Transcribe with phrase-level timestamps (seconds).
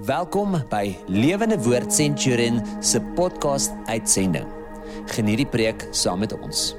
[0.00, 4.46] Welkom by Lewende Woord Centurion se podcast uitsending.
[5.12, 6.70] Geniet die preek saam met ons.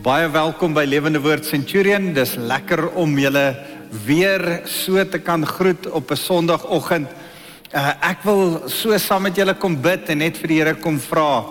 [0.00, 2.14] Baie welkom by Lewende Woord Centurion.
[2.16, 3.44] Dis lekker om julle
[4.06, 7.12] weer so te kan groet op 'n Sondagoggend.
[7.74, 10.98] Uh, ek wil so saam met julle kom bid en net vir die Here kom
[10.98, 11.44] vra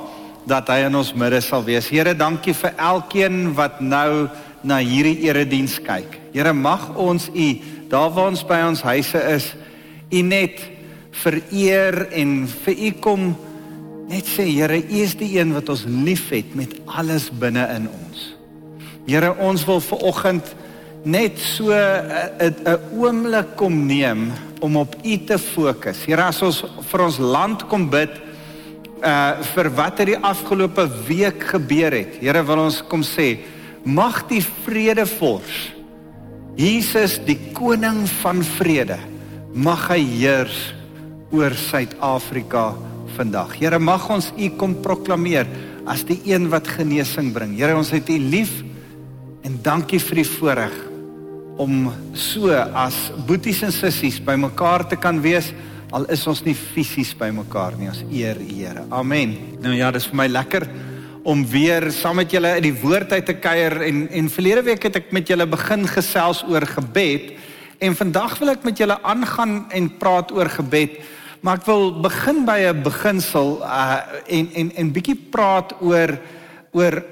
[0.47, 1.87] dat hy in ons midde sal wees.
[1.87, 4.27] Here, dankie vir elkeen wat nou
[4.63, 6.17] na hierdie erediens kyk.
[6.33, 9.55] Here, mag ons U daar waar ons by ons huise is,
[10.11, 10.59] U net
[11.23, 13.31] vereer en vir U kom
[14.11, 18.25] net sê Here, U is die een wat ons liefhet met alles binne in ons.
[19.07, 20.55] Here, ons wil ver oggend
[21.03, 26.05] net so 'n oomblik kom neem om op U te fokus.
[26.05, 28.11] Here, as ons vir ons land kom bid
[29.01, 32.19] uh vir wat het die afgelope week gebeur het.
[32.21, 33.39] Here, wil ons kom sê,
[33.83, 35.71] mag die vredevors
[36.59, 38.97] Jesus, die koning van vrede,
[39.53, 40.59] mag hy heers
[41.31, 42.71] oor Suid-Afrika
[43.17, 43.55] vandag.
[43.59, 45.49] Here, mag ons U kom proklameer
[45.89, 47.57] as die een wat genesing bring.
[47.59, 48.61] Here, ons het U lief
[49.43, 50.77] en dankie vir die voorreg
[51.61, 55.51] om so as boeties en sissies bymekaar te kan wees
[55.91, 57.89] al is ons nie fisies bymekaar nie.
[57.91, 58.85] Ons eer U, Here.
[58.95, 59.35] Amen.
[59.63, 60.67] Nou ja, dis vir my lekker
[61.27, 64.87] om weer saam met julle in die woord uit te kuier en en verlede week
[64.87, 67.35] het ek met julle begin gesels oor gebed
[67.81, 70.99] en vandag wil ek met julle aangaan en praat oor gebed.
[71.41, 76.19] Maar ek wil begin by 'n beginsel uh en en en bietjie praat oor
[76.71, 77.03] oor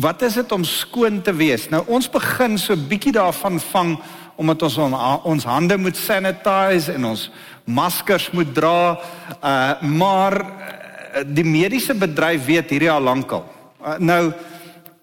[0.00, 1.68] wat is dit om skoon te wees?
[1.68, 3.98] Nou ons begin so bietjie daarvan vang
[4.36, 7.30] omdat ons on, ons hande moet sanitize en ons
[7.64, 8.98] maskers moet dra.
[9.44, 13.44] Uh maar uh, die mediese bedryf weet hierdie al lankal.
[13.84, 14.32] Uh, nou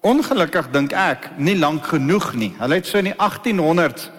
[0.00, 2.54] ongelukkig dink ek nie lank genoeg nie.
[2.58, 4.17] Hulle het so in die 1800s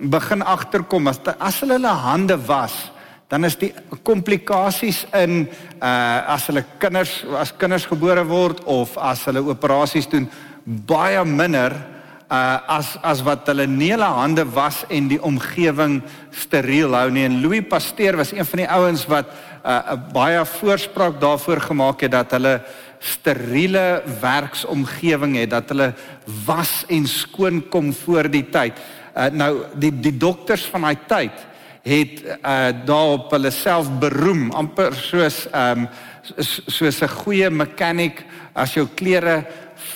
[0.00, 2.90] begin agterkom as as hulle hulle hande was
[3.28, 5.46] dan is die komplikasies in
[5.80, 10.28] uh as hulle kinders as kinders gebore word of as hulle operasies doen
[10.64, 11.76] baie minder
[12.30, 16.00] uh as as wat hulle nie hulle hande was en die omgewing
[16.32, 19.26] steriel hou nie en Louis Pasteur was een van die ouens wat
[19.60, 22.62] 'n uh, baie voorspraak daarvoor gemaak het dat hulle
[23.00, 25.92] steriele werksomgewing het dat hulle
[26.44, 28.76] was en skoon kom voor die tyd.
[29.16, 31.46] Uh, nou die die dokters van daai tyd
[31.82, 35.88] het uh daarop hulle self beroem amper soos um,
[36.68, 39.44] soos 'n goeie mechanic as jou klere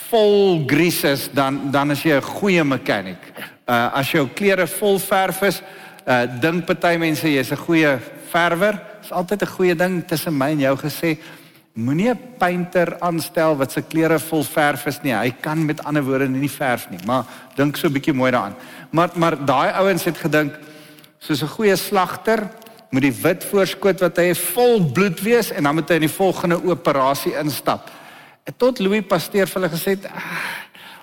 [0.09, 3.19] vol grease is dan dan is jy 'n goeie mechanic.
[3.67, 5.63] Uh as jou klere vol verf is,
[6.07, 7.99] uh dink party mense jy's 'n goeie
[8.31, 8.81] verwer.
[9.03, 11.19] Is altyd 'n goeie ding tussen my en jou gesê.
[11.75, 15.13] Moenie 'n painter aanstel wat se klere vol verf is nie.
[15.13, 17.25] Hy kan met ander woorde nie verf nie, maar
[17.57, 18.55] dink so 'n bietjie mooi daaraan.
[18.91, 20.55] Maar maar daai ouens het gedink
[21.19, 22.49] soos 'n goeie slagter
[22.91, 26.17] moet die wit voorskoot wat hy vol bloed wees en dan moet hy in die
[26.17, 27.91] volgende operasie instap.
[28.45, 30.21] En tot Louis Pasteur vir hulle gesê het ah,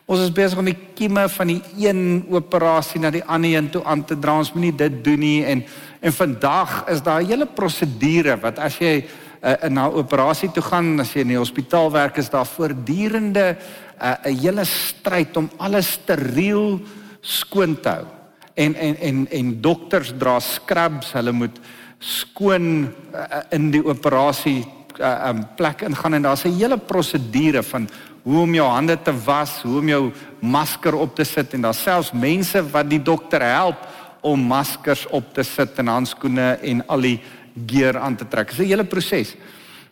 [0.05, 3.83] ons is besig om die kieme van die een operasie na die ander een toe
[3.83, 4.37] aan te dra.
[4.37, 5.65] Ons moenie dit doen nie en
[6.01, 9.05] en vandag is daar 'n hele prosedure wat as jy
[9.41, 13.57] uh, na 'n operasie toe gaan, as jy in die hospitaal werk, is daar voortdurende
[14.01, 16.79] uh, 'n hele stryd om alles steriel
[17.21, 18.05] skoon te hou.
[18.53, 21.59] En en en en dokters dra scrubs, hulle moet
[21.99, 24.65] skoon uh, in die operasie
[24.99, 27.89] uh, um, plek ingaan en daar's 'n hele prosedure van
[28.23, 31.81] hoe om jou hande te was, hoe om jou masker op te sit en daar's
[31.81, 33.77] selfs mense wat die dokter help
[34.21, 37.19] om maskers op te sit en handskoene en al die
[37.67, 38.49] gear aan te trek.
[38.49, 39.35] Dit is 'n hele proses.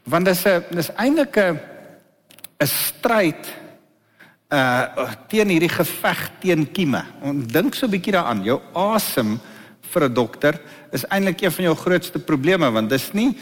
[0.04, 1.60] Want dis 'n dis eintlik 'n
[2.60, 3.48] 'n stryd
[4.50, 7.04] uh teen hierdie geveg teen kieme.
[7.46, 8.44] Dink so 'n bietjie daaraan.
[8.44, 9.40] Jou asem
[9.92, 10.60] vir 'n dokter
[10.92, 13.38] is eintlik een van jou grootste probleme want dis nie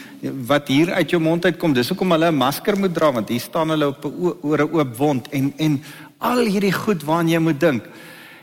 [0.48, 1.74] wat hier uit jou mond uitkom.
[1.74, 4.74] Dis hoekom hulle 'n masker moet dra want hier staan hulle op 'n oor 'n
[4.74, 5.84] oop wond en en
[6.20, 7.84] al hierdie goed waaraan jy moet dink.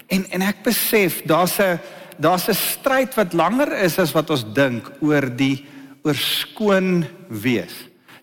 [0.07, 1.79] En en ek besef daar's 'n
[2.19, 5.67] daar's 'n stryd wat langer is as wat ons dink oor die
[6.03, 7.75] oor skoon wees.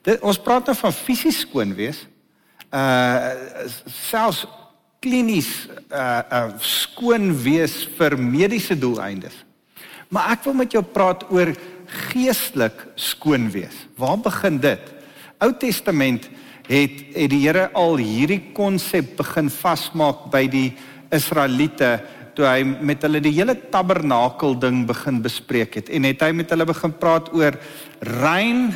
[0.02, 2.08] Dit ons praat nou van fisies skoon wees,
[2.72, 3.34] uh
[3.86, 4.46] selfs
[5.00, 9.34] klinies uh uh skoon wees vir mediese doeleindes.
[10.10, 11.54] Maar ek wil met jou praat oor
[12.12, 13.88] geestelik skoon wees.
[13.98, 14.82] Waar begin dit?
[15.42, 16.30] Ou Testament
[16.68, 20.70] het het die Here al hierdie konsep begin vasmaak by die
[21.12, 22.00] Israeliete
[22.36, 26.50] toe hy met hulle die hele tabernakel ding begin bespreek het en het hy met
[26.50, 27.58] hulle begin praat oor
[28.00, 28.72] rein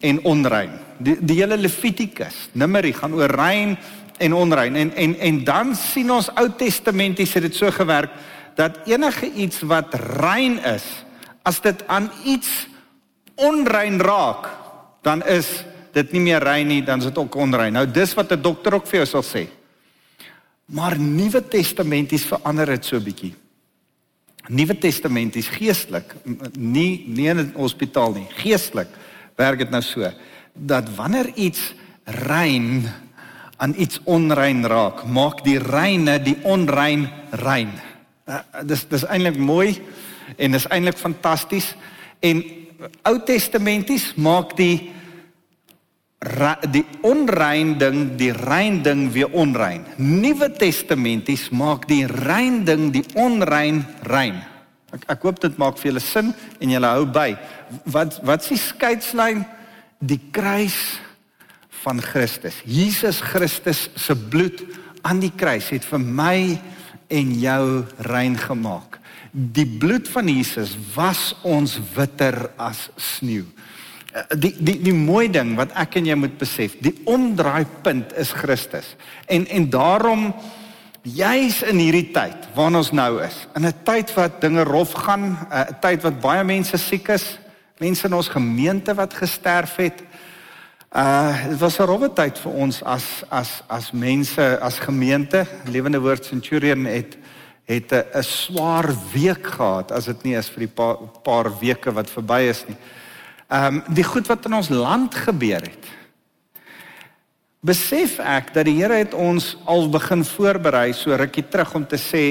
[0.00, 0.72] en onrein.
[0.98, 3.76] Die die hele Levitikus, Numeri gaan oor rein
[4.18, 8.10] en onrein en en en dan sien ons Ou Testamenties het dit so gewerk
[8.54, 11.04] dat enige iets wat rein is
[11.44, 12.48] As dit aan iets
[13.36, 14.48] onrein raak,
[15.04, 15.60] dan is
[15.92, 17.74] dit nie meer rein nie, dan is dit ook onrein.
[17.76, 19.46] Nou dis wat 'n dokter ook vir jou sal sê.
[20.72, 23.34] Maar Nuwe Testamenties verander dit so bietjie.
[24.48, 26.14] Nuwe Testamenties geestelik,
[26.56, 28.88] nie nie in 'n hospitaal nie, geestelik
[29.36, 30.10] werk dit nou so
[30.54, 31.74] dat wanneer iets
[32.04, 32.88] rein
[33.56, 37.70] aan iets onrein raak, maak die reine die onrein rein.
[38.26, 39.80] Uh, dis dis eintlik mooi
[40.36, 41.74] en dis eintlik fantasties
[42.20, 42.42] en
[43.02, 44.92] Ou Testamenties maak die
[46.72, 49.84] die onrein ding die rein ding weer onrein.
[49.96, 54.40] Nuwe Testamenties maak die rein ding die onrein rein.
[54.94, 57.34] Ek ek hoop dit maak vir julle sin en julle hou by.
[57.90, 59.44] Wat wat is die skeidslyn?
[60.00, 60.78] Die kruis
[61.84, 62.60] van Christus.
[62.64, 64.62] Jesus Christus se bloed
[65.04, 66.38] aan die kruis het vir my
[67.12, 69.00] en jou rein gemaak.
[69.34, 73.44] Die bloed van Jesus was ons witter as sneeu.
[74.38, 78.94] Die die die mooi ding wat ek en jy moet besef, die omdraaipunt is Christus.
[79.26, 80.34] En en daarom
[81.02, 85.36] juis in hierdie tyd waarin ons nou is, in 'n tyd wat dinge rof gaan,
[85.50, 87.38] 'n tyd wat baie mense siek is,
[87.78, 90.02] mense in ons gemeente wat gesterf het,
[90.94, 95.46] Uh dit was 'n rowwe tyd vir ons as as as mense, as gemeente.
[95.66, 97.16] Lewende Woord Centurion het
[97.64, 102.10] het 'n swaar week gehad as dit nie is vir die paar, paar weke wat
[102.10, 102.76] verby is nie.
[103.54, 105.90] Um die goed wat in ons land gebeur het.
[107.64, 112.00] Besef ek dat die Here het ons al begin voorberei so rukkie terug om te
[112.00, 112.24] sê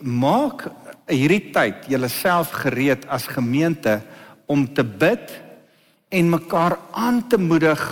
[0.00, 0.64] maak
[1.10, 3.98] hierdie tyd julleself gereed as gemeente
[4.50, 5.34] om te bid
[6.10, 7.82] en mekaar aan te moedig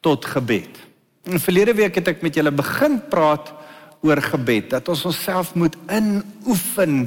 [0.00, 0.80] tot gebed.
[1.26, 3.52] In verlede week het ek met julle begin praat
[4.06, 7.06] oor gebed, dat ons onsself moet inoefen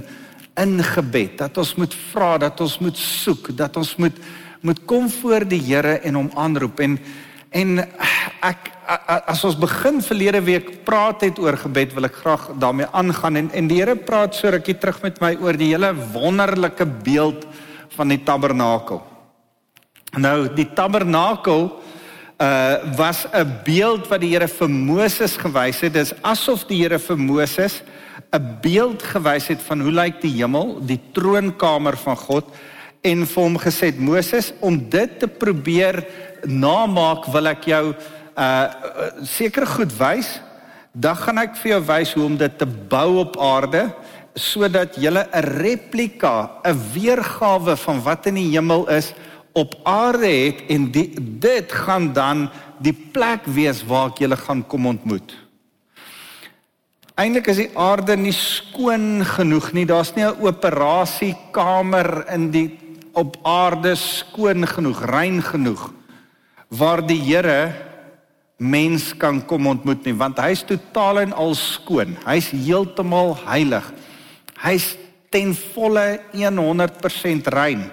[0.59, 4.15] in gebed, dat ons moet vra, dat ons moet soek, dat ons moet
[4.61, 6.99] moet kom voor die Here en hom aanroep en
[7.49, 7.79] en
[8.45, 8.67] ek
[9.29, 13.49] as ons begin verlede week praat het oor gebed, wil ek graag daarmee aangaan en
[13.53, 17.47] en die Here praat so rukkie terug met my oor die hele wonderlike beeld
[17.95, 19.01] van die tabernakel.
[20.17, 21.69] Nou die tabernakel
[22.39, 25.93] uh was 'n beeld wat die Here vir Moses gewys het.
[25.93, 27.81] Dis asof die Here vir Moses
[28.31, 32.45] 'n beeld gewys het van hoe lyk die hemel, die troonkamer van God
[33.01, 36.01] en vir hom gesê het Moses om dit te probeer
[36.43, 37.83] namaak wil ek jou
[38.39, 38.67] uh
[39.27, 40.39] seker goed wys.
[40.93, 43.89] Dan gaan ek vir jou wys hoe om dit te bou op aarde
[44.35, 45.27] sodat jy 'n
[45.59, 49.13] replika, 'n weergawe van wat in die hemel is
[49.53, 52.49] op aarde het en die, dit gaan dan
[52.79, 55.35] die plek wees waar ek julle gaan kom ontmoet.
[57.19, 59.85] Eindelik is die aarde nie skoon genoeg nie.
[59.85, 65.89] Daar's nie 'n operasiekamer in die op aarde skoon genoeg, rein genoeg
[66.69, 67.73] waar die Here
[68.59, 72.17] mens kan kom ontmoet nie, want hy's totaal en al skoon.
[72.27, 73.85] Hy's heeltemal heilig.
[74.59, 74.97] Hy's
[75.31, 77.87] ten volle 100% rein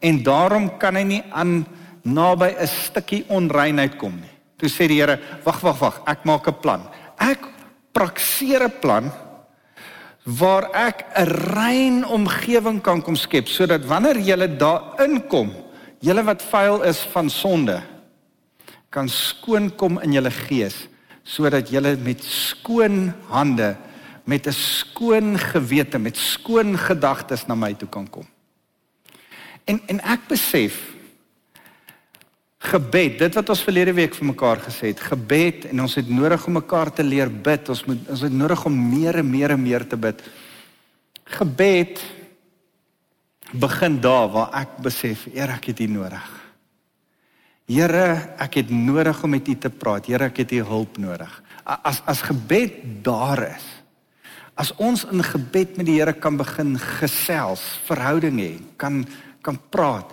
[0.00, 1.64] en daarom kan hy nie aan
[2.02, 4.34] naby 'n stukkie onreinheid kom nie.
[4.56, 6.82] Toe sê die Here, wag wag wag, ek maak 'n plan.
[7.18, 7.40] Ek
[7.92, 9.12] prakseer 'n plan
[10.38, 15.50] waar ek 'n rein omgewing kan kom skep sodat wanneer jy daar inkom,
[16.00, 17.82] jy wat vuil is van sonde,
[18.90, 20.88] kan skoon kom in jou gees
[21.22, 23.76] sodat jy met skoon hande
[24.24, 28.26] met 'n skoon gewete met skoon gedagtes na my toe kan kom.
[29.64, 30.94] En en ek besef
[32.60, 36.42] gebed, dit wat ons verlede week vir mekaar gesê het, gebed en ons het nodig
[36.46, 37.70] om mekaar te leer bid.
[37.72, 40.20] Ons moet ons het nodig om meer en meer en meer te bid.
[41.40, 42.02] Gebed
[43.56, 46.28] begin daar waar ek besef, Here, ek het U nodig.
[47.70, 48.06] Here,
[48.38, 50.10] ek het nodig om met U te praat.
[50.10, 51.32] Here, ek het U hulp nodig.
[51.64, 53.66] As as gebed daar is,
[54.58, 59.06] as ons in gebed met die Here kan begin gesels, verhouding hê, kan
[59.40, 60.10] kan praat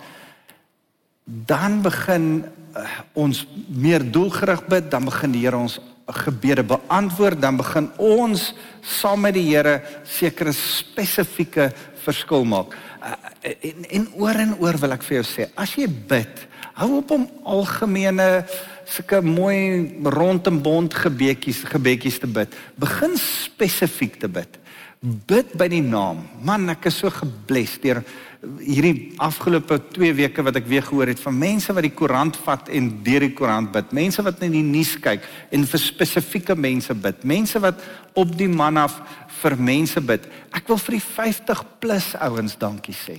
[1.28, 2.44] dan begin
[2.76, 5.78] uh, ons meer doelgerig bid dan begin die Here ons
[6.24, 11.68] gebede beantwoord dan begin ons saam met die Here sekere spesifieke
[12.04, 12.72] verskil maak.
[13.04, 13.12] Uh,
[13.60, 16.46] en en oor en oor wil ek vir jou sê as jy bid
[16.78, 17.26] hou op om
[17.58, 18.28] algemene
[18.88, 22.54] sulke mooi rondom bond gebedjies gebedjies te bid.
[22.80, 24.56] Begin spesifiek te bid
[25.00, 28.02] bid by die naam man ek is so gebless deur
[28.62, 32.68] hierdie afgelope 2 weke wat ek weer gehoor het van mense wat die koerant vat
[32.70, 33.90] en deur die koerant bid.
[33.96, 37.24] Mense wat in die nuus kyk en vir spesifieke mense bid.
[37.26, 37.82] Mense wat
[38.18, 39.00] op die man af
[39.40, 40.28] vir mense bid.
[40.54, 43.18] Ek wil vir die 50 plus ouens dankie sê.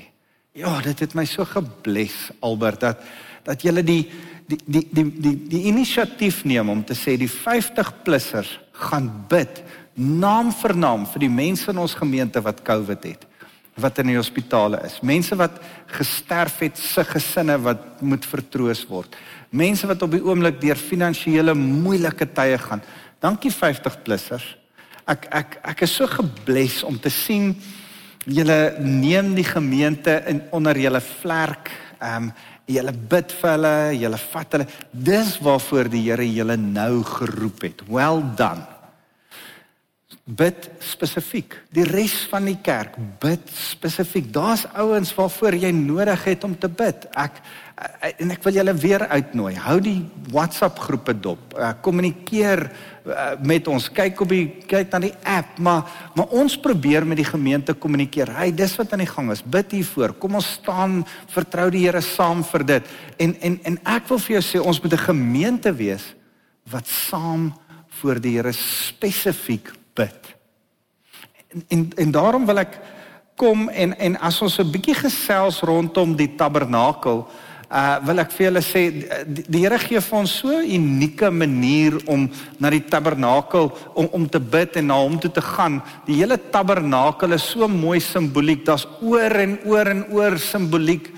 [0.59, 3.03] ja, dit het my so gebless Albert dat
[3.45, 4.03] dat julle die
[4.49, 8.57] die die die die die inisiatief neem om te sê die 50-plussers
[8.89, 9.61] gaan bid
[9.99, 13.25] naam vir naam vir die mense in ons gemeente wat COVID het
[13.79, 14.97] wat in die hospitale is.
[15.05, 15.59] Mense wat
[15.95, 19.15] gesterf het, se gesinne wat moet vertroos word.
[19.55, 22.83] Mense wat op die oomblik deur finansiële moeilike tye gaan.
[23.23, 24.45] Dankie 50-plussers.
[25.09, 27.53] Ek ek ek is so gebless om te sien
[28.29, 31.71] julle neem die gemeente in onder julle vlerk.
[31.99, 32.33] Ehm um,
[32.69, 34.67] julle bid vir hulle, julle vat hulle.
[34.93, 37.81] Dis waarvoor die Here julle nou geroep het.
[37.89, 38.78] Well done.
[40.29, 41.55] Bid spesifiek.
[41.73, 44.27] Die res van die kerk bid spesifiek.
[44.29, 47.07] Daar's ouens waarvoor jy nodig het om te bid.
[47.17, 47.39] Ek
[48.19, 49.53] en ek wil julle weer uitnooi.
[49.63, 51.55] Hou die WhatsApp groepe dop.
[51.55, 53.87] Uh, kommunikeer uh, met ons.
[53.95, 58.35] Kyk op die kyk na die app, maar maar ons probeer met die gemeente kommunikeer.
[58.37, 59.41] Hey, dis wat aan die gang is.
[59.41, 60.13] Bid hiervoor.
[60.21, 60.99] Kom ons staan
[61.33, 62.93] vertrou die Here saam vir dit.
[63.17, 66.13] En en en ek wil vir jou sê ons moet 'n gemeente wees
[66.69, 67.53] wat saam
[68.01, 70.31] voor die Here spesifiek bid.
[71.49, 72.79] En en, en daarom wil ek
[73.39, 77.23] kom en en as ons 'n bietjie gesels rondom die tabernakel
[77.69, 81.29] uh wil ek vir julle sê die, die Here gee vir ons so 'n unieke
[81.29, 82.25] manier om
[82.59, 85.81] na die tabernakel om om te bid en na hom toe te gaan.
[86.07, 88.65] Die hele tabernakel is so mooi simboliek.
[88.65, 91.13] Daar's oor en oor en oor simboliek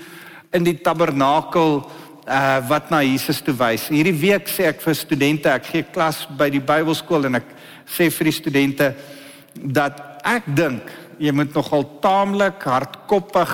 [0.52, 1.90] in die tabernakel
[2.26, 3.88] uh wat na Jesus toe wys.
[3.88, 7.48] Hierdie week sê ek vir studente, ek gee klas by die Bybelskool en ek
[7.86, 8.92] sê vir die studente
[9.54, 13.50] dat ek dink jy moet nogal taamlik hardkoppig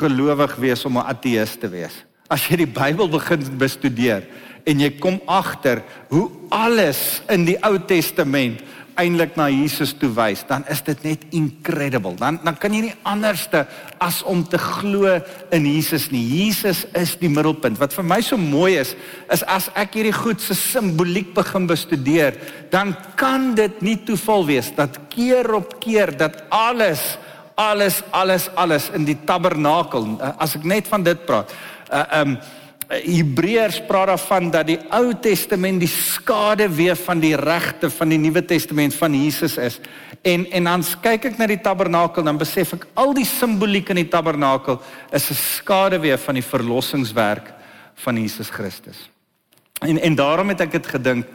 [0.00, 4.22] gelowig wees om 'n ateïs te wees as jy die Bybel begin bestudeer
[4.68, 5.82] en jy kom agter
[6.12, 8.62] hoe alles in die Ou Testament
[8.98, 12.14] eintlik na Jesus toe wys, dan is dit net incredible.
[12.18, 13.64] Dan dan kan jy nie anderste
[14.02, 15.18] as om te glo
[15.54, 16.22] in Jesus nie.
[16.22, 17.78] Jesus is die middelpunt.
[17.78, 18.94] Wat vir my so mooi is,
[19.30, 22.38] is as ek hierdie goed se simboliek begin bestudeer,
[22.72, 27.18] dan kan dit nie toeval wees dat keer op keer dat alles
[27.60, 31.52] alles alles alles in die tabernakel as ek net van dit praat
[31.92, 32.38] uh, um
[32.90, 38.18] Hebreërs praat daarvan dat die Ou Testament die skade weer van die regte van die
[38.18, 39.78] Nuwe Testament van Jesus is.
[40.26, 44.02] En en dan kyk ek na die tabernakel dan besef ek al die simboliek in
[44.02, 44.80] die tabernakel
[45.12, 47.52] is 'n skade weer van die verlossingswerk
[47.94, 49.10] van Jesus Christus.
[49.80, 51.26] En en daarom het ek dit gedink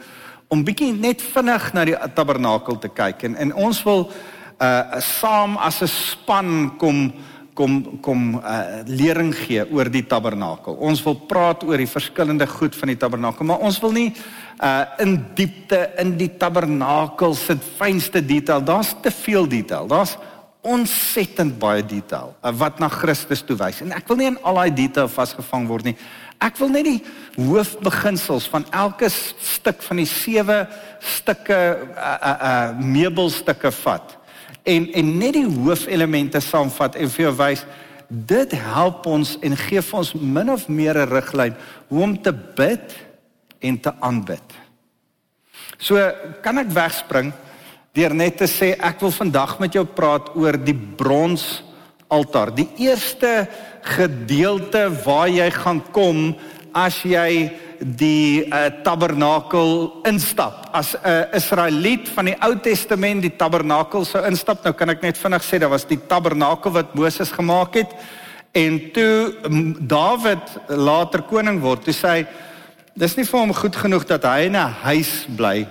[0.48, 4.12] om bietjie net vinnig na die tabernakel te kyk en en ons wil
[4.60, 7.12] uh saam as 'n span kom
[7.56, 10.76] kom kom uh, lering gee oor die tabernakel.
[10.76, 14.10] Ons wil praat oor die verskillende goed van die tabernakel, maar ons wil nie
[14.56, 18.64] uh in diepte in die tabernakel sit fynste detail.
[18.64, 19.88] Daar's te veel detail.
[19.88, 20.16] Daar's
[20.66, 23.82] ontsettend baie detail uh, wat na Christus toe wys.
[23.84, 25.96] En ek wil nie in al daai detail vasgevang word nie.
[26.42, 27.00] Ek wil net die
[27.36, 30.64] hoofbeginsels van elke stuk van die sewe
[31.00, 31.60] stukke
[31.96, 34.15] uh uh, uh meubelstukke vat
[34.66, 37.64] en en net die hoofelemente saamvat en vir jou wys
[38.08, 41.54] dit help ons en gee vir ons min of meer 'n riglyn
[41.88, 42.94] hoe om te bid
[43.60, 44.46] en te aanbid.
[45.78, 45.96] So
[46.42, 47.32] kan ek wegspring
[47.92, 51.62] deur net te sê ek wil vandag met jou praat oor die brons
[52.08, 52.54] altaar.
[52.54, 53.48] Die eerste
[53.82, 56.36] gedeelte waar jy gaan kom
[56.72, 60.68] as jy die uh, tabernakel instap.
[60.72, 65.02] As 'n uh, Israeliet van die Ou Testament die tabernakel sou instap, nou kan ek
[65.02, 67.92] net vinnig sê daar was die tabernakel wat Moses gemaak het
[68.52, 69.34] en toe
[69.80, 72.26] Dawid later koning word, toe sê hy
[72.96, 75.66] dis nie vir hom goed genoeg dat hy in 'n huis bly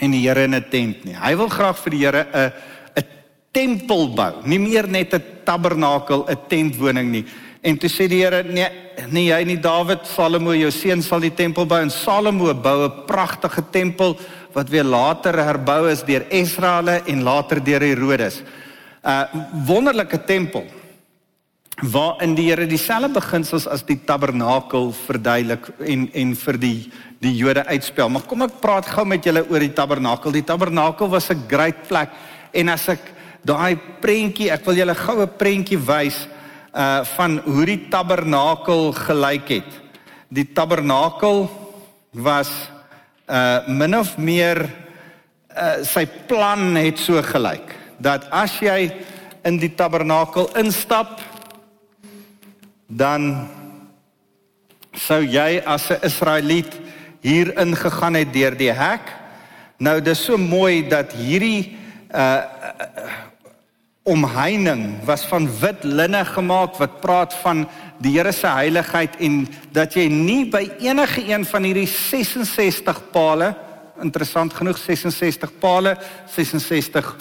[0.00, 1.14] en die Here in 'n tent nie.
[1.14, 2.52] Hy wil graag vir die Here 'n
[2.96, 3.04] 'n
[3.52, 7.24] tempel bou, nie meer net 'n tabernakel, 'n tentwoning nie.
[7.60, 8.68] En toe sê die Here, nee,
[9.12, 13.04] nee jy nie Dawid, Salomo, jou seun sal die tempel bou en Salomo bou 'n
[13.06, 14.16] pragtige tempel
[14.54, 18.40] wat weer later herbou is deur Esraele en later deur Herodes.
[18.40, 19.26] 'n uh,
[19.66, 20.64] Wonderlike tempel
[21.82, 26.90] waarin die Here dieselfde beginsels as die tabernakel verduidelik en en vir die
[27.20, 28.08] die Jode uitspel.
[28.08, 30.32] Maar kom ek praat gou met julle oor die tabernakel.
[30.32, 32.08] Die tabernakel was 'n groot plek
[32.52, 33.00] en as ek
[33.44, 36.26] daai prentjie, ek wil julle goue prentjie wys
[36.74, 39.70] uh van hoe die tabernakel gelyk het.
[40.28, 41.48] Die tabernakel
[42.10, 42.50] was
[43.28, 44.68] uh min of meer
[45.56, 48.90] uh sy plan het so gelyk dat as jy
[49.44, 51.20] in die tabernakel instap
[52.86, 53.48] dan
[54.94, 56.74] sou jy as 'n Israeliet
[57.20, 59.04] hier ingegaan het deur die hek.
[59.78, 61.76] Nou dis so mooi dat hierdie
[62.14, 62.42] uh
[64.08, 67.66] omheining was van wit linne gemaak wat praat van
[68.00, 69.42] die Here se heiligheid en
[69.76, 73.52] dat jy nie by enige een van hierdie 66 pale
[74.00, 75.98] interessant genoeg 66 pale
[76.32, 77.12] 66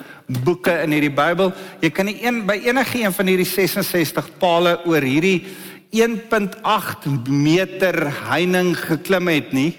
[0.45, 1.51] boeke in hierdie Bybel
[1.83, 5.43] jy kan nie een by enige een van hierdie 66 pale oor hierdie
[5.91, 9.71] 1.8 meter heining geklim het nie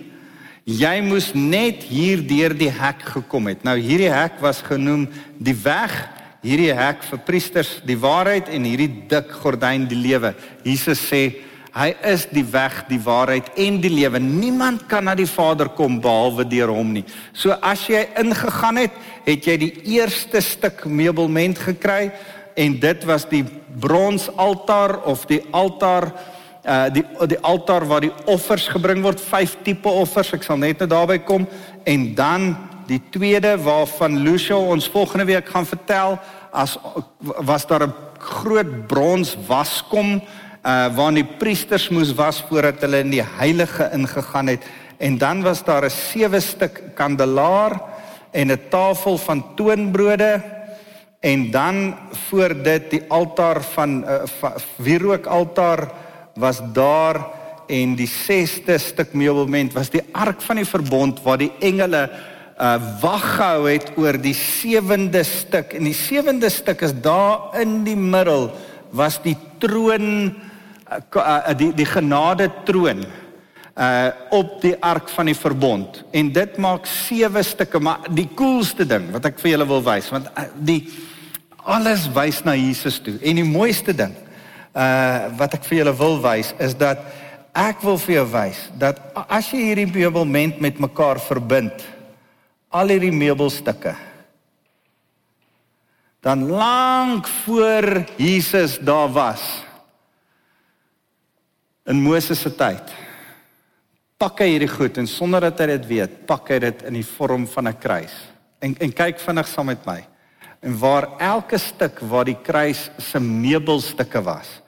[0.70, 3.64] jy moes net hier deur die hek gekom het.
[3.66, 5.94] Nou hierdie hek was genoem die weg
[6.44, 10.32] hierdie hek vir priesters die waarheid en hierdie dik gordyn die lewe.
[10.64, 11.22] Jesus sê
[11.70, 14.18] hy is die weg, die waarheid en die lewe.
[14.18, 17.04] Niemand kan na die Vader kom behalwe deur hom nie.
[17.32, 18.96] So as jy ingegaan het,
[19.28, 22.10] het jy die eerste stuk meubelment gekry
[22.58, 23.44] en dit was die
[23.80, 26.10] bronsaltaar of die altaar
[26.60, 30.34] uh die die altaar waar die offers gebring word, vyf tipe offers.
[30.36, 31.46] Ek sal net nou daarby kom
[31.88, 32.50] en dan
[32.90, 36.16] Die tweede waarvan Lucio ons volgende week gaan vertel,
[36.50, 36.74] as
[37.20, 40.18] was daar 'n groot brons waskom
[40.66, 44.66] uh waarin die priesters moes was voordat hulle in die heilige ingegaan het.
[44.98, 47.80] En dan was daar 'n sewe stuk kandelaar
[48.30, 50.42] en 'n tafel van toonbrode.
[51.20, 51.94] En dan
[52.28, 54.22] voor dit die altaar van uh,
[54.76, 55.90] wierookaltaar
[56.34, 57.26] was daar
[57.66, 62.10] en die sesde stuk meubelment was die ark van die verbond waar die engele
[62.60, 65.72] uh wag gehou het oor die sewende stuk.
[65.78, 68.50] En die sewende stuk is daar in die middel
[68.92, 70.34] was die troon
[70.90, 73.04] uh, uh, die die genade troon
[73.80, 76.02] uh op die ark van die verbond.
[76.12, 80.10] En dit maak sewe stukke maar die coolste ding wat ek vir julle wil wys
[80.12, 80.82] want uh, die
[81.64, 83.16] alles wys na Jesus toe.
[83.22, 84.12] En die mooiste ding
[84.76, 87.08] uh wat ek vir julle wil wys is dat
[87.56, 91.88] ek wil vir jou wys dat as jy hierdie meubelment met mekaar verbind
[92.70, 93.94] al hierdie meubelstukke.
[96.20, 99.42] Dan lank voor Jesus daar was
[101.90, 102.92] in Moses se tyd.
[104.20, 107.06] Pak hy hierdie goed en sonder dat hy dit weet, pak hy dit in die
[107.06, 108.12] vorm van 'n kruis.
[108.60, 110.04] En en kyk vinnig saam met my.
[110.60, 114.60] En waar elke stuk waar die kruis se meubelstukke was,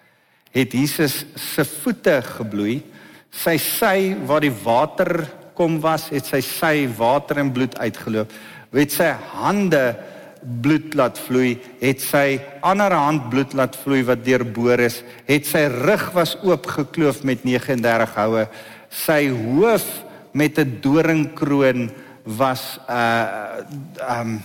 [0.50, 2.82] het Jesus se voete gebloei,
[3.30, 8.32] sy sy waar die water kom was, het sy sy water en bloed uitgeloop.
[8.72, 9.82] Het sy hande
[10.42, 15.68] bloed laat vloei, het sy ander hand bloed laat vloei wat deurboor is, het sy
[15.70, 18.46] rug was oopgekloof met 39 houe,
[18.90, 19.86] sy hoof
[20.32, 21.90] met 'n doringkroon
[22.24, 23.62] was uh
[24.08, 24.42] um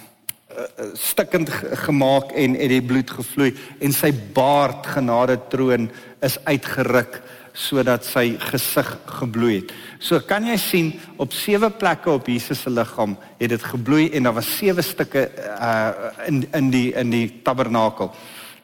[0.94, 1.50] stikkend
[1.86, 3.52] gemaak en het die bloed gevloei
[3.84, 5.90] en sy baard genade troon
[6.26, 7.20] is uitgeruk
[7.58, 9.72] sodat sy gesig gebloei het.
[10.00, 14.30] So kan jy sien op sewe plekke op Jesus se liggaam het dit gebloei en
[14.30, 15.26] daar was sewe stukke
[15.58, 18.14] uh in in die in die tabernakel.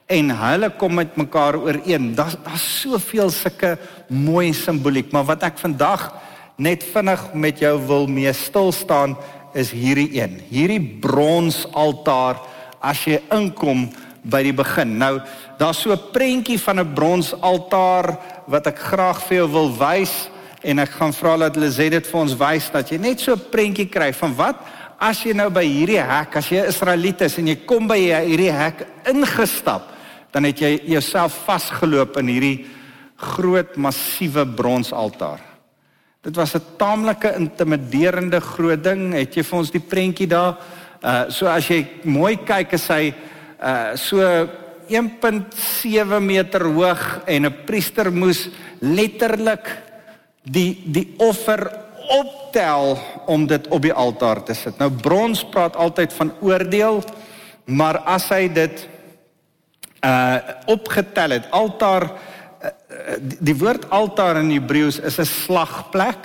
[0.05, 2.13] En hulle kom met mekaar ooreen.
[2.15, 3.77] Daar's daar's soveel sulke
[4.07, 6.11] mooi simboliek, maar wat ek vandag
[6.57, 9.17] net vinnig met jou wil mee stil staan
[9.57, 10.37] is hierdie een.
[10.49, 12.41] Hierdie brons altaar
[12.83, 13.87] as jy inkom
[14.23, 14.97] by die begin.
[14.99, 15.19] Nou,
[15.59, 20.29] daar's so 'n prentjie van 'n brons altaar wat ek graag vir jou wil wys
[20.63, 23.33] en ek gaan vra dat hulle sê dit vir ons wys dat jy net so
[23.33, 24.57] 'n prentjie kry van wat
[25.03, 28.51] as jy nou by hierdie hek, as jy Israeliet is en jy kom by hierdie
[28.53, 29.91] hek ingestap,
[30.31, 32.57] dan het jy jouself vasgeloop in hierdie
[33.33, 35.41] groot massiewe bronsaltaar.
[36.23, 39.13] Dit was 'n taamlike intimiderende groot ding.
[39.13, 40.57] Het jy vir ons die prentjie daar?
[41.03, 43.13] Uh so as jy mooi kyk is hy
[43.61, 44.47] uh so
[44.87, 49.69] 1.7 meter hoog en 'n priester moes letterlik
[50.43, 51.71] die die offer
[52.09, 54.77] optel om dit op die altaar te sit.
[54.77, 57.03] Nou brons praat altyd van oordeel,
[57.65, 58.87] maar as hy dit
[60.03, 62.71] uh opgetel het, altaar uh,
[63.19, 66.19] die, die woord altaar in Hebreëus is 'n slagplek,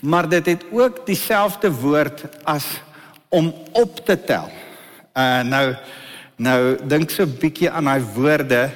[0.00, 2.64] maar dit het ook dieselfde woord as
[3.28, 4.48] om op te tel.
[5.12, 5.76] Uh nou
[6.36, 8.70] nou dink so 'n bietjie aan daai woorde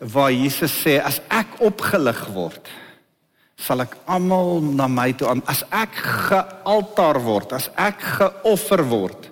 [0.00, 2.68] waar Jesus sê as ek opgelig word
[3.58, 5.98] sal ek almal na my toe aan as ek
[6.30, 9.26] gealtaar word, as ek geoffer word,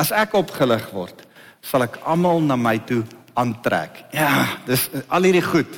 [0.00, 1.26] as ek opgelig word,
[1.60, 3.02] sal ek almal na my toe
[3.38, 4.06] aantrek.
[4.16, 5.70] Ja, dis al hierdie goed.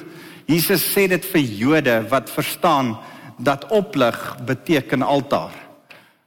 [0.51, 2.95] Jesus sê dit vir Jode wat verstaan
[3.43, 4.17] dat oplig
[4.47, 5.55] beteken altaar.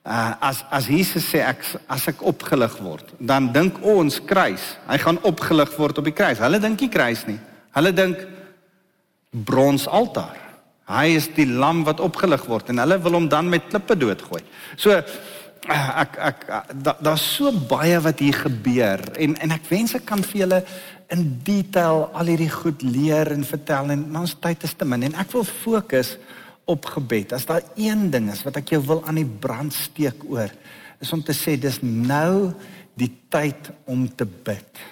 [0.03, 4.73] Uh, as as Jesus sê ek as ek opgelig word, dan dink ons kruis.
[4.89, 6.41] Hy gaan opgelig word op die kruis.
[6.43, 7.37] Hulle dink nie kruis nie.
[7.71, 8.25] Hulle dink
[9.47, 10.35] brons altaar.
[10.91, 14.43] Hy is die lam wat opgelig word en hulle wil hom dan met klippe doodgooi.
[14.75, 14.91] So
[15.71, 16.43] ek ek
[16.83, 20.59] daar's da so baie wat hier gebeur en en ek wens ek kan vir julle
[21.15, 25.15] in detail al hierdie goed leer en vertel en ons tyd is te min en
[25.15, 26.17] ek wil fokus
[26.69, 27.33] op gebed.
[27.35, 30.51] As daar een ding is wat ek jou wil aan die brand steek oor,
[31.03, 32.53] is om te sê dis nou
[32.99, 34.83] die tyd om te bid.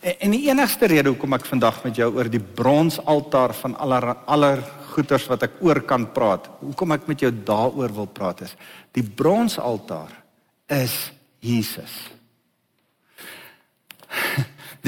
[0.00, 4.10] En, en die enigste rede hoekom ek vandag met jou oor die bronsaltaar van aller
[4.26, 4.62] aller
[4.98, 8.54] goeters wat ek oor kan praat, hoekom ek met jou daaroor wil praat is,
[8.96, 10.10] die bronsaltaar
[10.74, 10.96] is
[11.44, 11.92] Jesus.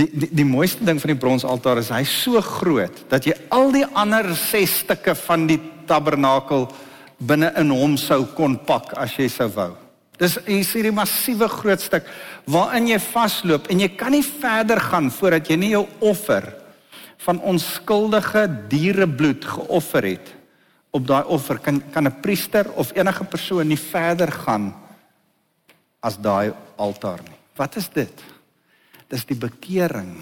[0.00, 3.68] Die, die die mooiste ding van die bronsaltaar is hy's so groot dat jy al
[3.74, 5.58] die ander 6 stukke van die
[5.90, 6.64] tabernakel
[7.20, 9.74] binne in hom sou kon pak as jy sou wou.
[10.20, 12.08] Dis is hierdie massiewe groot stuk
[12.48, 16.48] waarin jy vasloop en jy kan nie verder gaan voordat jy nie jou offer
[17.26, 20.34] van onskuldige dierebloed geoffer het.
[20.96, 24.72] Op daai offer kan kan 'n priester of enige persoon nie verder gaan
[26.00, 27.36] as daai altaar nie.
[27.56, 28.39] Wat is dit?
[29.10, 30.14] Dis die bekering.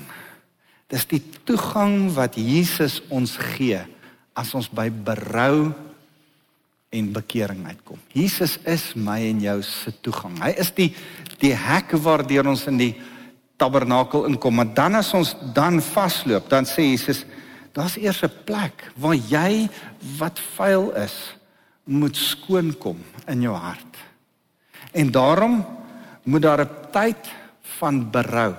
[0.89, 3.83] Dis die toegang wat Jesus ons gee
[4.39, 5.69] as ons by berou
[6.89, 8.01] en bekering uitkom.
[8.17, 10.39] Jesus is my en jou se toegang.
[10.41, 10.89] Hy is die
[11.43, 12.95] die hek waardeur ons in die
[13.61, 14.57] tabernakel inkom.
[14.59, 17.27] Maar dan as ons dan vasloop, dan sê Jesus,
[17.77, 19.69] daar's eers 'n plek waar jy
[20.19, 21.35] wat vuil is,
[21.85, 22.99] moet skoon kom
[23.29, 23.97] in jou hart.
[24.93, 25.67] En daarom
[26.25, 27.29] moet daar 'n tyd
[27.79, 28.55] van berou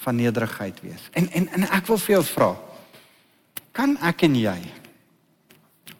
[0.00, 1.08] van nederigheid wees.
[1.12, 2.50] En en en ek wil vir jou vra,
[3.76, 4.58] kan ek en jy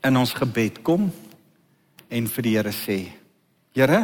[0.09, 1.11] in ons gebed kom
[2.11, 2.99] en vir die Here sê,
[3.77, 4.01] Here,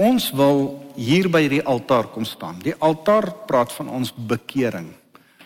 [0.00, 0.64] ons wil
[0.96, 2.58] hier by hierdie altaar kom staan.
[2.64, 4.88] Die altaar praat van ons bekering,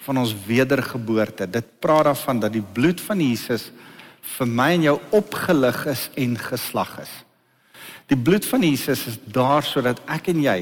[0.06, 1.50] van ons wedergeboorte.
[1.50, 3.68] Dit praat daarvan dat die bloed van Jesus
[4.36, 7.12] vir my en jou opgelig is en geslag is.
[8.06, 10.60] Die bloed van Jesus is daar sodat ek en jy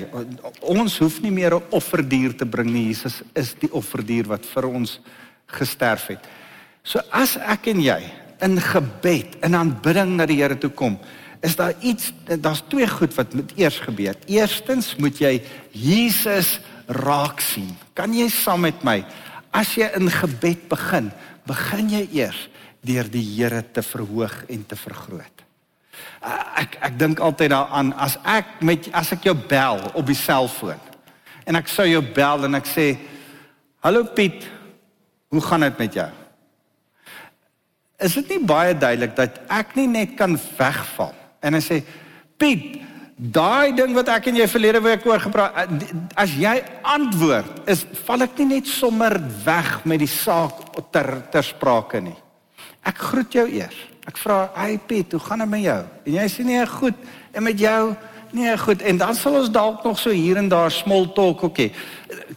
[0.65, 2.87] ons hoef nie meer 'n offerdier te bring nie.
[2.89, 5.01] Jesus is die offerdier wat vir ons
[5.47, 6.25] gesterf het.
[6.83, 8.01] So as ek en jy
[8.41, 10.99] in gebed, in aanbidding na die Here toe kom,
[11.43, 14.17] is daar iets daar's twee goed wat moet eers gebeur.
[14.27, 17.77] Eerstens moet jy Jesus raak sien.
[17.95, 19.05] Kan jy saam met my
[19.53, 21.13] as jy in gebed begin,
[21.47, 22.49] begin jy eers
[22.81, 25.44] deur die Here te verhoog en te vergroot.
[26.25, 30.17] Uh, ek ek dink altyd daaraan as ek met as ek jou bel op die
[30.17, 30.81] selfoon
[31.45, 32.87] en ek sou jou bel en ek sê
[33.85, 34.47] hallo Piet
[35.29, 36.09] hoe gaan dit met jou?
[38.09, 41.13] Is dit nie baie duidelik dat ek nie net kan wegval
[41.45, 41.83] en ek sê
[42.41, 42.81] Piet
[43.15, 46.57] daai ding wat ek en jy verlede week oor gepraat uh, as jy
[46.97, 52.17] antwoord is val ek nie net sommer weg met die saak ter ter sprake nie.
[52.81, 56.29] Ek groet jou eers Ek vra, "Hey Piet, hoe gaan dit met jou?" En jy
[56.29, 56.95] sê, "Nee, goed."
[57.33, 57.95] En met jou?
[58.35, 58.83] Nee, goed.
[58.83, 61.69] En dan sal ons dalk nog so hier en daar small talk, okay.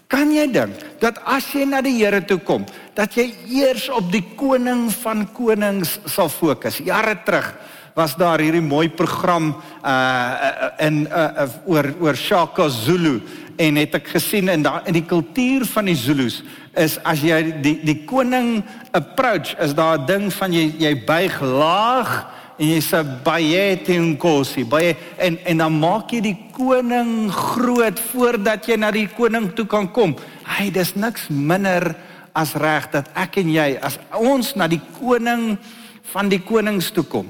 [0.07, 4.11] Kan jy dink dat as jy na die Here toe kom, dat jy eers op
[4.13, 6.77] die koning van konings sal fokus?
[6.85, 7.49] Jare terug
[7.97, 13.17] was daar hierdie mooi program uh in uh, uh oor oor Shaka Zulu
[13.57, 16.41] en het ek gesien in daai in die kultuur van die Zulus
[16.77, 18.61] is as jy die die koning
[18.97, 22.11] approach is daar 'n ding van jy jy buig laag
[22.59, 28.67] en jy sê baie tinkosi baie en en dan maak jy die koning groot voordat
[28.67, 30.15] jy na die koning toe kan kom.
[30.43, 31.95] Hy dis niks minder
[32.33, 35.57] as reg dat ek en jy as ons na die koning
[36.13, 37.29] van die konings toe kom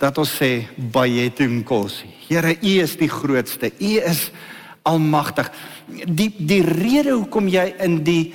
[0.00, 2.08] dat ons sê baie tinkosi.
[2.28, 3.68] Here, U is die grootste.
[3.76, 4.30] U is
[4.88, 5.50] almagtig.
[6.06, 8.34] Die die rede hoekom jy in die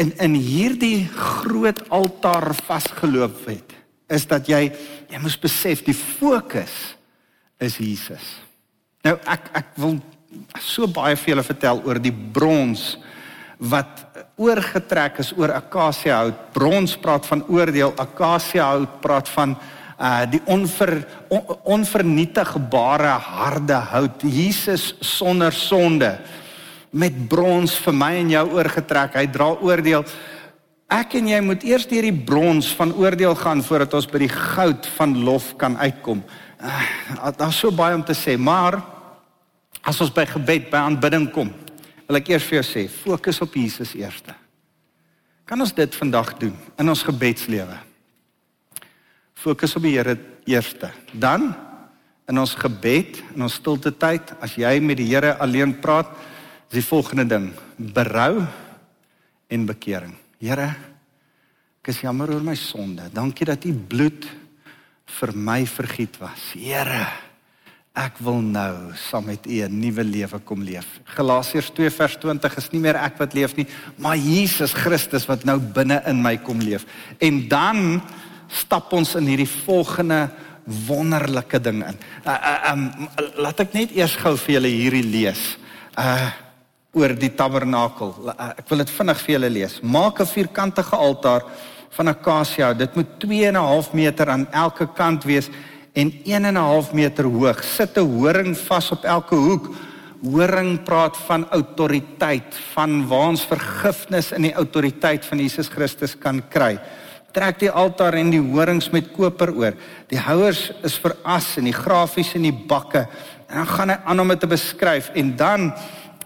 [0.00, 3.76] in in hierdie groot altaar vasgeloop het
[4.12, 4.64] is dat jy
[5.10, 6.96] jy moes besef die fokus
[7.60, 8.24] is Jesus.
[9.04, 9.98] Nou ek ek wil
[10.60, 12.96] so baie vir julle vertel oor die brons
[13.62, 14.02] wat
[14.40, 16.40] oorgetrek is oor akasia hout.
[16.54, 19.54] Brons praat van oordeel, akasia hout praat van
[20.02, 20.96] uh die onver
[21.30, 21.44] on,
[21.78, 24.22] onvernietigbare harde hout.
[24.26, 26.16] Jesus sonder sonde
[26.90, 29.14] met brons vir my en jou oorgetrek.
[29.16, 30.04] Hy dra oordeel.
[30.92, 34.32] Ek en jy moet eers deur die brons van oordeel gaan voordat ons by die
[34.32, 36.20] goud van lof kan uitkom.
[36.60, 38.76] Uh, Daar's so baie om te sê, maar
[39.82, 41.48] as ons by gebed, by aanbidding kom,
[42.06, 44.34] wil ek eers vir jou sê, fokus op Jesus eerste.
[45.48, 47.91] Kan ons dit vandag doen in ons gebedslewe?
[49.42, 50.14] Fokus op die Here
[50.46, 50.92] eerste.
[51.12, 51.48] Dan
[52.30, 56.12] in ons gebed, in ons stilte tyd, as jy met die Here alleen praat,
[56.70, 58.44] is die volgende ding: berou
[59.50, 60.14] en bekering.
[60.38, 60.70] Here,
[61.82, 63.08] ek is jammer oor my sonde.
[63.10, 64.30] Dankie dat u bloed
[65.18, 66.52] vir my vergiet was.
[66.54, 67.02] Here,
[67.98, 71.00] ek wil nou saam met U 'n nuwe lewe kom leef.
[71.04, 73.66] Galasiërs 2 vers 20 is nie meer ek wat leef nie,
[73.98, 76.86] maar Jesus Christus wat nou binne in my kom leef.
[77.18, 78.00] En dan
[78.52, 80.28] stap ons in hierdie volgende
[80.86, 81.98] wonderlike ding in.
[82.24, 82.86] Uh, uh, um,
[83.42, 85.52] laat ek net eers gou vir julle hierdie lees.
[85.98, 86.30] Uh
[86.92, 88.10] oor die tabernakel.
[88.28, 89.78] Uh, ek wil dit vinnig vir julle lees.
[89.80, 91.46] Maak 'n vierkantige altaar
[91.96, 92.74] van akasia.
[92.74, 95.48] Dit moet 2 en 'n half meter aan elke kant wees
[95.94, 97.64] en 1 en 'n half meter hoog.
[97.64, 99.74] Sit 'n horing vas op elke hoek.
[100.22, 106.42] Horing praat van autoriteit, van waar ons vergifnis in die autoriteit van Jesus Christus kan
[106.48, 106.78] kry.
[107.32, 109.76] Trek die altaar en die horings met koper oor.
[110.12, 113.06] Die houers is vir as en die grafies in die bakke.
[113.48, 115.72] En dan gaan hy aan om dit te beskryf en dan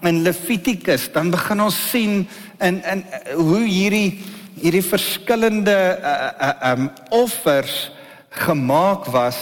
[0.05, 2.19] in Levitikus dan begin ons sien
[2.61, 4.19] in in hoe hierdie
[4.57, 7.91] hierdie verskillende uh, uh, um offers
[8.45, 9.37] gemaak was.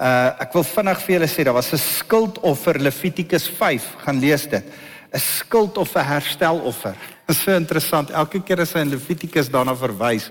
[0.00, 4.46] Uh ek wil vinnig vir julle sê daar was 'n skuldoffer Levitikus 5, gaan lees
[4.48, 4.64] dit.
[5.12, 6.94] 'n Skuld of 'n hersteloffer.
[7.26, 8.10] Dit is so interessant.
[8.10, 10.30] Elke keer as hy in Levitikus daarna verwys,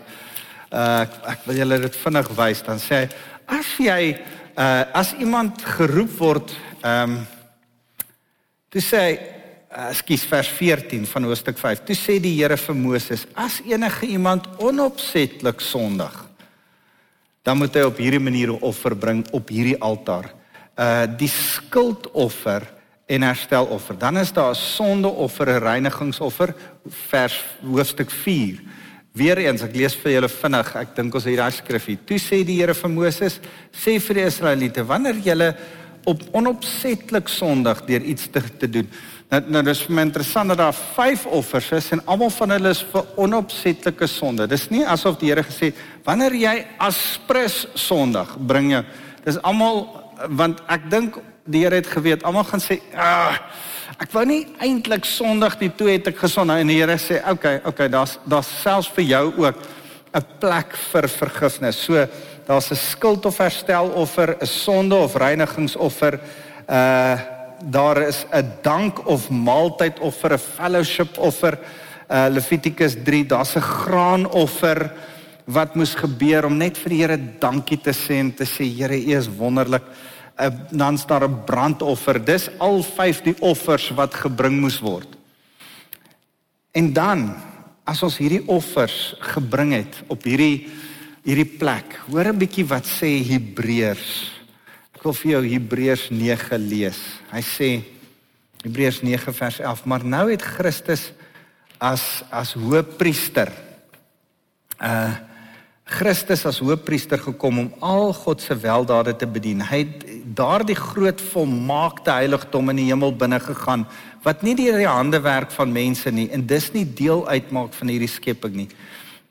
[0.71, 3.09] ek, ek wil julle dit vinnig wys, dan sê hy
[3.59, 4.03] as jy
[4.59, 7.19] uh as iemand geroep word, um
[8.69, 9.13] toe sê hy
[9.69, 11.83] Ekskuus vers 14 van hoofstuk 5.
[11.85, 16.15] Toe sê die Here vir Moses: As enige iemand onopsetlik sondig,
[17.45, 20.33] dan moet hy op hierdie manier 'n offer bring op hierdie altaar.
[20.75, 22.65] Uh die skuldoffer
[23.05, 23.97] en hersteloffer.
[23.97, 26.55] Dan is daar 'n sondeoffer, 'n reinigingsoffer,
[27.09, 28.59] vers hoofstuk 4.
[29.19, 30.71] Weereens, ek lees vir julle vinnig.
[30.79, 31.99] Ek dink ons het daai skrif hier.
[32.07, 33.39] Toe sê die Here vir Moses:
[33.75, 35.53] Sê vir die Israeliete, wanneer julle
[36.07, 38.87] op onopsetlik sondig deur iets te, te doen,
[39.29, 42.71] Nou nou dis vir my interessant dat daar vyf offers is en almal van hulle
[42.73, 44.47] is vir onopsetlike sonde.
[44.49, 45.69] Dis nie asof die Here gesê
[46.05, 48.81] wanneer jy aspres sondig bring jy.
[49.27, 49.85] Dis almal
[50.33, 53.37] want ek dink die Here het geweet almal gaan sê ah,
[53.97, 57.61] ek wou nie eintlik sondig nie toe het ek gesond en die Here sê okay
[57.65, 59.55] okay daar's daar's selfs vir jou ook
[60.13, 61.77] 'n plek vir vergifnis.
[61.77, 62.07] So
[62.47, 66.19] daar's 'n skuld of herstel offer, 'n sonde of reinigingsoffer.
[66.67, 67.17] Uh
[67.61, 71.59] daar is 'n dank of maaltyd offer, 'n fellowship offer.
[72.09, 74.91] Uh Levitikus 3, daar's 'n graanoffer
[75.45, 78.95] wat moes gebeur om net vir die Here dankie te sê en te sê Here,
[78.95, 79.83] U is wonderlik.
[80.71, 82.25] Dan staan daar 'n brandoffer.
[82.25, 85.17] Dis al vyf die offers wat gebring moes word.
[86.71, 87.35] En dan
[87.83, 90.67] as ons hierdie offers gebring het op hierdie
[91.23, 94.39] hierdie plek, hoor 'n bietjie wat sê Hebreërs
[94.99, 96.97] Ek wil vir jou Hebreërs 9 lees.
[97.31, 97.67] Hy sê
[98.65, 101.13] Hebreërs 9 vers 11, maar nou het Christus
[101.79, 102.03] as
[102.35, 103.47] as hoëpriester
[104.83, 105.15] uh
[105.89, 109.63] Christus as hoëpriester gekom om al God se weldade te bedien.
[109.65, 110.03] Hy het
[110.35, 113.85] daardie groot volmaakte heiligdom in die hemel binne gegaan
[114.23, 117.87] wat nie deur die hande werk van mense nie en dis nie deel uitmaak van
[117.87, 118.69] hierdie skepping nie.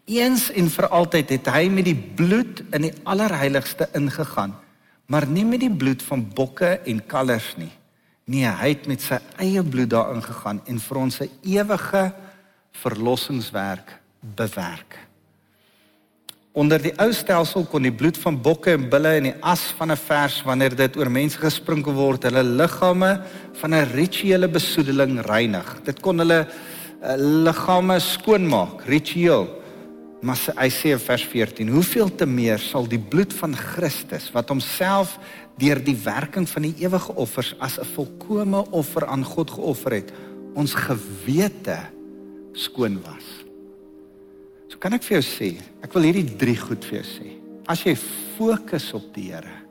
[0.08, 4.56] Eens en vir altyd het hy met die bloed in die allerheiligste ingegaan
[5.08, 7.72] maar nie met die bloed van bokke en kalvers nie.
[8.28, 12.12] Nee, hy het met sy eie bloed daarin gegaan en vir ons 'n ewige
[12.72, 15.07] verlossingswerk bewerk.
[16.56, 19.92] Onder die ou stelsel kon die bloed van bokke en bulle en die as van
[19.92, 23.20] 'n vers wanneer dit oor mense gesprinkel word, hulle liggame
[23.60, 25.76] van 'n rituele besoedeling reinig.
[25.84, 29.46] Dit kon hulle uh, liggame skoonmaak, ritueel.
[30.20, 34.48] Maar hy sê in vers 14: "Hoeveel te meer sal die bloed van Christus wat
[34.48, 35.18] homself
[35.58, 40.12] deur die werking van die ewige offers as 'n volkomme offer aan God geoffer het,
[40.54, 41.78] ons gewete
[42.52, 43.37] skoon was."
[44.78, 45.48] Kan ek vir jou sê,
[45.82, 47.32] ek wil hierdie drie goed vir jou sê.
[47.68, 47.96] As jy
[48.38, 49.64] fokus op die Here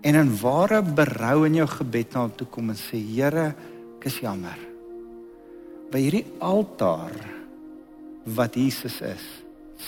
[0.00, 3.50] en in ware berou in jou gebed na hom toe kom en sê Here,
[3.98, 4.56] ek is jammer.
[5.92, 7.14] By hierdie altaar
[8.24, 9.26] wat Jesus is,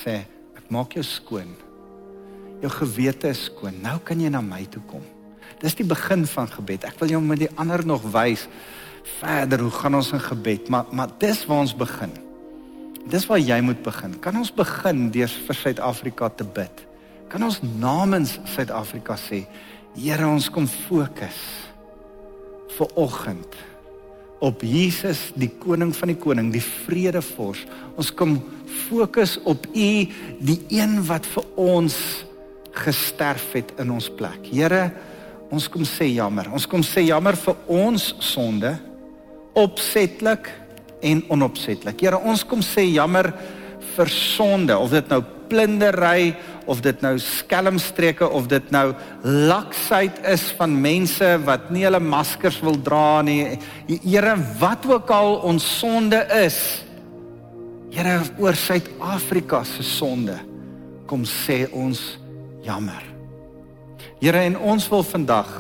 [0.03, 0.21] sê
[0.59, 1.51] ek maak jou skoon.
[2.63, 3.81] Jou gewete is skoon.
[3.83, 5.03] Nou kan jy na my toe kom.
[5.63, 6.87] Dis die begin van gebed.
[6.87, 8.47] Ek wil jou met die ander nog wys
[9.19, 12.13] verder hoe gaan ons in gebed, maar maar dis waar ons begin.
[13.11, 14.15] Dis waar jy moet begin.
[14.23, 16.85] Kan ons begin deur vir Suid-Afrika te bid?
[17.33, 19.45] Kan ons namens Suid-Afrika sê,
[19.93, 21.41] Here, ons kom fokus
[22.73, 23.59] vir oggend
[24.43, 27.67] op Jesus, die koning van die koning, die vredevors.
[28.01, 28.39] Ons kom
[28.89, 29.91] fokus op U,
[30.41, 31.99] die een wat vir ons
[32.73, 34.49] gesterf het in ons plek.
[34.49, 34.87] Here,
[35.53, 36.49] ons kom sê jammer.
[36.57, 38.73] Ons kom sê jammer vir ons sonde
[39.59, 40.49] opsetlik
[41.03, 42.01] en onopsetlik.
[42.01, 43.33] Here, ons kom sê jammer
[43.93, 45.21] vir sonde, of dit nou
[45.53, 46.33] plundery
[46.71, 52.61] of dit nou skelmstreke of dit nou laksheid is van mense wat nie hulle maskers
[52.65, 53.59] wil dra nie.
[53.91, 56.63] Here, wat ook al ons sonde is,
[57.93, 60.39] Here oor Suid-Afrika se sonde,
[61.05, 61.99] kom sê ons
[62.65, 63.03] jammer.
[64.23, 65.51] Here en ons wil vandag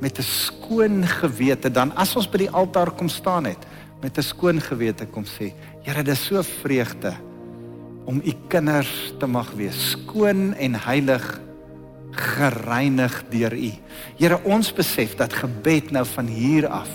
[0.00, 3.60] met 'n skoon gewete dan as ons by die altaar kom staan het
[4.02, 5.52] met 'n skoon gewete kom sê
[5.82, 7.12] Here dis so vreugde
[8.04, 11.40] om u kinders te mag wees skoon en heilig
[12.14, 13.72] gereinig deur u.
[14.18, 16.90] Here ons besef dat gebed nou van hier af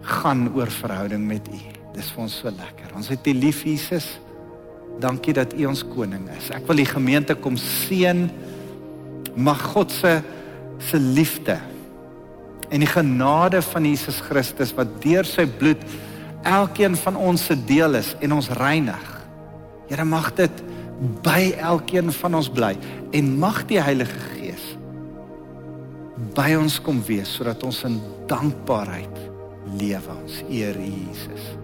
[0.00, 1.60] gaan oor verhouding met u.
[1.94, 2.94] Dis vir ons so lekker.
[2.96, 4.18] Ons het u lief Jesus.
[5.00, 6.50] Dankie dat u ons koning is.
[6.54, 8.26] Ek wil die gemeente kom seën.
[9.34, 10.20] Mag God se
[10.78, 11.60] se liefde
[12.70, 15.82] en die genade van Jesus Christus wat deur sy bloed
[16.44, 19.10] elkeen van ons se deel is en ons reinig.
[19.88, 20.64] Here mag dit
[21.24, 22.74] by elkeen van ons bly
[23.16, 24.74] en mag die Heilige Gees
[26.34, 27.98] by ons kom wees sodat ons in
[28.30, 29.20] dankbaarheid
[29.80, 31.63] lewe ons eer Jesus.